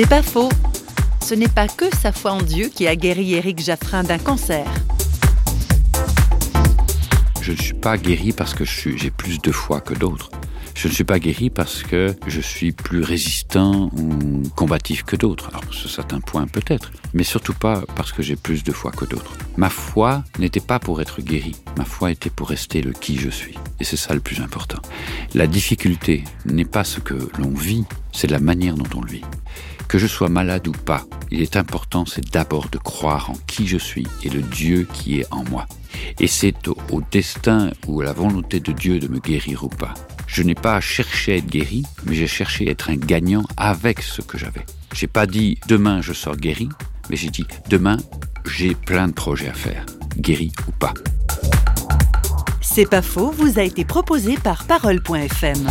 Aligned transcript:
C'est 0.00 0.08
pas 0.08 0.22
faux. 0.22 0.48
Ce 1.20 1.34
n'est 1.34 1.48
pas 1.48 1.66
que 1.66 1.86
sa 1.96 2.12
foi 2.12 2.30
en 2.30 2.40
Dieu 2.40 2.70
qui 2.72 2.86
a 2.86 2.94
guéri 2.94 3.34
Éric 3.34 3.58
Jaffrin 3.58 4.04
d'un 4.04 4.18
cancer. 4.18 4.64
Je 7.40 7.50
ne 7.50 7.56
suis 7.56 7.74
pas 7.74 7.98
guéri 7.98 8.30
parce 8.30 8.54
que 8.54 8.64
j'ai 8.64 9.10
plus 9.10 9.40
de 9.42 9.50
foi 9.50 9.80
que 9.80 9.94
d'autres. 9.94 10.30
Je 10.76 10.86
ne 10.86 10.92
suis 10.92 11.02
pas 11.02 11.18
guéri 11.18 11.50
parce 11.50 11.82
que 11.82 12.14
je 12.28 12.40
suis 12.40 12.70
plus 12.70 13.02
résistant 13.02 13.90
ou 13.96 14.48
combatif 14.54 15.02
que 15.02 15.16
d'autres. 15.16 15.48
Alors, 15.48 15.64
sur 15.74 15.90
certains 15.90 16.20
points 16.20 16.46
peut-être, 16.46 16.92
mais 17.12 17.24
surtout 17.24 17.54
pas 17.54 17.82
parce 17.96 18.12
que 18.12 18.22
j'ai 18.22 18.36
plus 18.36 18.62
de 18.62 18.70
foi 18.70 18.92
que 18.92 19.04
d'autres. 19.04 19.32
Ma 19.56 19.68
foi 19.68 20.22
n'était 20.38 20.60
pas 20.60 20.78
pour 20.78 21.02
être 21.02 21.20
guéri. 21.22 21.56
Ma 21.76 21.84
foi 21.84 22.12
était 22.12 22.30
pour 22.30 22.50
rester 22.50 22.82
le 22.82 22.92
qui 22.92 23.18
je 23.18 23.30
suis. 23.30 23.56
Et 23.80 23.84
c'est 23.84 23.96
ça 23.96 24.14
le 24.14 24.20
plus 24.20 24.40
important. 24.42 24.78
La 25.34 25.48
difficulté 25.48 26.22
n'est 26.44 26.64
pas 26.64 26.84
ce 26.84 27.00
que 27.00 27.14
l'on 27.40 27.50
vit, 27.50 27.84
c'est 28.12 28.30
la 28.30 28.38
manière 28.38 28.76
dont 28.76 28.96
on 28.96 29.00
le 29.00 29.10
vit. 29.10 29.24
Que 29.88 29.98
je 29.98 30.06
sois 30.06 30.28
malade 30.28 30.68
ou 30.68 30.72
pas, 30.72 31.04
il 31.30 31.40
est 31.40 31.56
important, 31.56 32.04
c'est 32.04 32.30
d'abord 32.30 32.68
de 32.68 32.78
croire 32.78 33.30
en 33.30 33.34
qui 33.46 33.66
je 33.66 33.78
suis 33.78 34.06
et 34.22 34.28
le 34.28 34.42
Dieu 34.42 34.86
qui 34.92 35.20
est 35.20 35.26
en 35.30 35.44
moi. 35.44 35.66
Et 36.20 36.26
c'est 36.26 36.68
au, 36.68 37.02
destin 37.10 37.70
ou 37.86 38.02
à 38.02 38.04
la 38.04 38.12
volonté 38.12 38.60
de 38.60 38.72
Dieu 38.72 38.98
de 38.98 39.08
me 39.08 39.18
guérir 39.18 39.64
ou 39.64 39.68
pas. 39.68 39.94
Je 40.26 40.42
n'ai 40.42 40.54
pas 40.54 40.80
cherché 40.80 41.32
à 41.32 41.36
être 41.36 41.46
guéri, 41.46 41.84
mais 42.04 42.14
j'ai 42.14 42.26
cherché 42.26 42.68
à 42.68 42.72
être 42.72 42.90
un 42.90 42.96
gagnant 42.96 43.44
avec 43.56 44.02
ce 44.02 44.20
que 44.20 44.36
j'avais. 44.36 44.66
J'ai 44.92 45.06
pas 45.06 45.26
dit 45.26 45.58
demain 45.68 46.02
je 46.02 46.12
sors 46.12 46.36
guéri, 46.36 46.68
mais 47.08 47.16
j'ai 47.16 47.30
dit 47.30 47.46
demain 47.70 47.96
j'ai 48.46 48.74
plein 48.74 49.08
de 49.08 49.12
projets 49.12 49.48
à 49.48 49.54
faire, 49.54 49.86
guéri 50.18 50.52
ou 50.66 50.72
pas. 50.72 50.94
C'est 52.60 52.88
pas 52.88 53.02
faux, 53.02 53.30
vous 53.30 53.58
a 53.58 53.62
été 53.62 53.84
proposé 53.84 54.36
par 54.36 54.64
parole.fm. 54.64 55.66